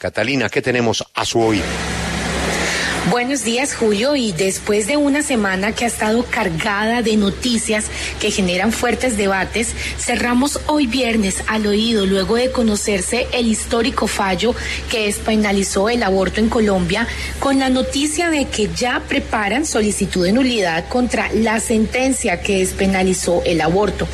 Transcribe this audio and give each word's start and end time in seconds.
Catalina, 0.00 0.48
¿qué 0.48 0.62
tenemos 0.62 1.04
a 1.14 1.26
su 1.26 1.38
oído? 1.40 1.66
Buenos 3.10 3.44
días, 3.44 3.74
Julio. 3.74 4.16
Y 4.16 4.32
después 4.32 4.86
de 4.86 4.96
una 4.96 5.20
semana 5.22 5.72
que 5.72 5.84
ha 5.84 5.88
estado 5.88 6.24
cargada 6.24 7.02
de 7.02 7.18
noticias 7.18 7.86
que 8.18 8.30
generan 8.30 8.72
fuertes 8.72 9.18
debates, 9.18 9.74
cerramos 9.98 10.58
hoy 10.68 10.86
viernes 10.86 11.44
al 11.48 11.66
oído, 11.66 12.06
luego 12.06 12.36
de 12.36 12.50
conocerse 12.50 13.26
el 13.34 13.46
histórico 13.46 14.06
fallo 14.06 14.54
que 14.90 15.04
despenalizó 15.04 15.90
el 15.90 16.02
aborto 16.02 16.40
en 16.40 16.48
Colombia, 16.48 17.06
con 17.38 17.58
la 17.58 17.68
noticia 17.68 18.30
de 18.30 18.46
que 18.46 18.70
ya 18.74 19.02
preparan 19.06 19.66
solicitud 19.66 20.24
de 20.24 20.32
nulidad 20.32 20.88
contra 20.88 21.30
la 21.34 21.60
sentencia 21.60 22.40
que 22.40 22.60
despenalizó 22.60 23.42
el 23.44 23.60
aborto. 23.60 24.08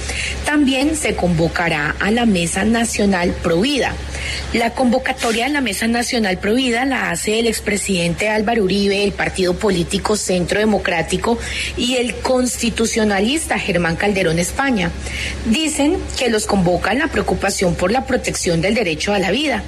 También 0.45 0.97
se 0.97 1.15
convocará 1.15 1.95
a 2.01 2.11
la 2.11 2.27
Mesa 2.27 2.65
Nacional 2.65 3.31
Provida. 3.41 3.95
La 4.53 4.71
convocatoria 4.71 5.47
a 5.47 5.49
la 5.49 5.61
Mesa 5.61 5.89
Nacional 5.89 6.39
Provida 6.39 6.85
la 6.85 7.11
hace 7.11 7.41
el 7.41 7.49
expresidente 7.49 8.29
Álvaro 8.29 8.63
Uribe 8.63 9.03
el 9.03 9.13
partido 9.13 9.55
político 9.55 10.17
Centro 10.17 10.61
Democrático 10.61 11.37
y 11.77 11.97
el 11.97 12.15
constitucionalista 12.15 13.59
Germán 13.59 13.97
Calderón 13.97 14.39
España. 14.39 14.93
Dicen 15.47 15.99
que 16.17 16.31
los 16.31 16.47
convoca 16.47 16.95
la 16.95 17.09
preocupación 17.09 17.75
por 17.75 17.91
la 17.91 18.07
protección 18.07 18.61
del 18.61 18.75
derecho 18.75 19.13
a 19.13 19.19
la 19.19 19.33
vida. 19.33 19.65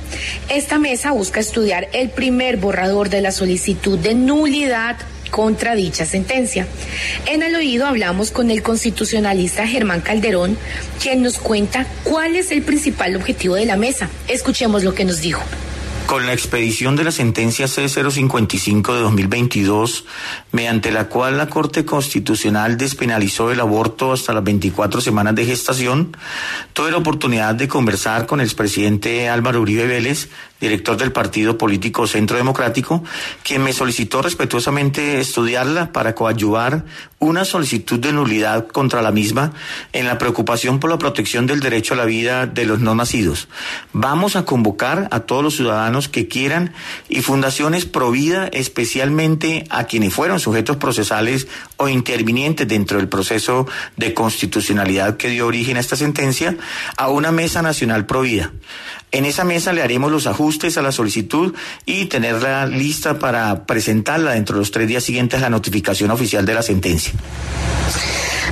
Esta 0.48 0.78
mesa 0.78 1.10
busca 1.10 1.40
estudiar 1.40 1.88
el 1.92 2.10
primer 2.10 2.56
borrador 2.56 3.10
de 3.10 3.20
la 3.20 3.32
solicitud 3.32 3.98
de 3.98 4.14
nulidad 4.14 4.96
contra 5.30 5.74
dicha 5.74 6.04
sentencia. 6.04 6.66
En 7.26 7.42
el 7.42 7.54
oído 7.54 7.86
hablamos 7.86 8.30
con 8.30 8.50
el 8.50 8.62
constitucionalista 8.62 9.66
Germán 9.66 10.00
Calderón, 10.00 10.56
quien 11.02 11.22
nos 11.22 11.38
cuenta 11.38 11.86
cuál 12.04 12.36
es 12.36 12.50
el 12.50 12.62
principal 12.62 13.16
objetivo 13.16 13.54
de 13.54 13.66
la 13.66 13.76
mesa. 13.76 14.08
Escuchemos 14.28 14.84
lo 14.84 14.94
que 14.94 15.04
nos 15.04 15.20
dijo. 15.20 15.42
Con 16.08 16.24
la 16.24 16.32
expedición 16.32 16.96
de 16.96 17.04
la 17.04 17.12
sentencia 17.12 17.66
C055 17.66 18.94
de 18.94 19.00
2022, 19.00 20.06
mediante 20.52 20.90
la 20.90 21.10
cual 21.10 21.36
la 21.36 21.50
Corte 21.50 21.84
Constitucional 21.84 22.78
despenalizó 22.78 23.52
el 23.52 23.60
aborto 23.60 24.12
hasta 24.12 24.32
las 24.32 24.42
24 24.42 25.02
semanas 25.02 25.34
de 25.34 25.44
gestación, 25.44 26.16
tuve 26.72 26.92
la 26.92 26.96
oportunidad 26.96 27.54
de 27.54 27.68
conversar 27.68 28.24
con 28.24 28.40
el 28.40 28.46
expresidente 28.46 29.28
Álvaro 29.28 29.60
Uribe 29.60 29.86
Vélez, 29.86 30.30
director 30.60 30.96
del 30.96 31.12
partido 31.12 31.58
político 31.58 32.06
Centro 32.06 32.38
Democrático, 32.38 33.04
quien 33.42 33.62
me 33.62 33.74
solicitó 33.74 34.22
respetuosamente 34.22 35.20
estudiarla 35.20 35.92
para 35.92 36.14
coadyuvar 36.14 36.84
una 37.20 37.44
solicitud 37.44 37.98
de 37.98 38.12
nulidad 38.12 38.66
contra 38.68 39.02
la 39.02 39.10
misma 39.10 39.52
en 39.92 40.06
la 40.06 40.18
preocupación 40.18 40.80
por 40.80 40.90
la 40.90 40.98
protección 40.98 41.46
del 41.46 41.60
derecho 41.60 41.94
a 41.94 41.96
la 41.96 42.04
vida 42.04 42.46
de 42.46 42.64
los 42.64 42.80
no 42.80 42.94
nacidos. 42.94 43.48
Vamos 43.92 44.36
a 44.36 44.44
convocar 44.44 45.08
a 45.10 45.20
todos 45.20 45.42
los 45.42 45.54
que 46.06 46.28
quieran 46.28 46.72
y 47.08 47.22
fundaciones 47.22 47.86
provida 47.86 48.46
especialmente 48.52 49.64
a 49.70 49.84
quienes 49.84 50.14
fueron 50.14 50.38
sujetos 50.38 50.76
procesales 50.76 51.48
o 51.76 51.88
intervinientes 51.88 52.68
dentro 52.68 52.98
del 52.98 53.08
proceso 53.08 53.66
de 53.96 54.14
constitucionalidad 54.14 55.16
que 55.16 55.30
dio 55.30 55.48
origen 55.48 55.76
a 55.76 55.80
esta 55.80 55.96
sentencia 55.96 56.56
a 56.96 57.08
una 57.08 57.32
mesa 57.32 57.62
nacional 57.62 58.06
provida. 58.06 58.52
En 59.10 59.24
esa 59.24 59.42
mesa 59.42 59.72
le 59.72 59.82
haremos 59.82 60.12
los 60.12 60.26
ajustes 60.26 60.76
a 60.76 60.82
la 60.82 60.92
solicitud 60.92 61.54
y 61.86 62.06
tenerla 62.06 62.66
lista 62.66 63.18
para 63.18 63.64
presentarla 63.64 64.32
dentro 64.32 64.56
de 64.56 64.60
los 64.60 64.70
tres 64.70 64.86
días 64.86 65.02
siguientes 65.02 65.40
a 65.40 65.42
la 65.42 65.50
notificación 65.50 66.10
oficial 66.10 66.44
de 66.44 66.54
la 66.54 66.62
sentencia. 66.62 67.14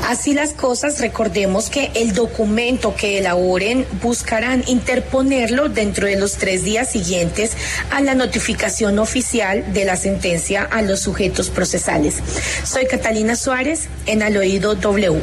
Así 0.06 0.34
las 0.34 0.52
cosas, 0.52 1.00
recordemos 1.00 1.68
que 1.68 1.90
el 1.96 2.14
documento 2.14 2.94
que 2.94 3.18
elaboren 3.18 3.84
buscarán 4.00 4.62
interponerlo 4.68 5.68
dentro 5.68 6.06
de 6.06 6.14
los 6.14 6.34
tres 6.34 6.62
días 6.62 6.92
siguientes 6.92 7.56
a 7.90 8.00
la 8.00 8.14
notificación 8.14 9.00
oficial 9.00 9.72
de 9.72 9.84
la 9.84 9.96
sentencia 9.96 10.62
a 10.62 10.80
los 10.82 11.00
sujetos 11.00 11.50
procesales. 11.50 12.18
Soy 12.62 12.86
Catalina 12.86 13.34
Suárez 13.34 13.88
en 14.06 14.22
Al 14.22 14.36
Oído 14.36 14.76
W. 14.76 15.20